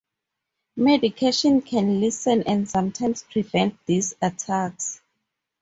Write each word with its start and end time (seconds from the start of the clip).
Medication 0.77 1.61
can 1.61 2.01
lessen 2.01 2.41
and 2.47 2.67
sometimes 2.67 3.21
prevent 3.29 3.75
these 3.85 4.15
attacks. 4.19 4.99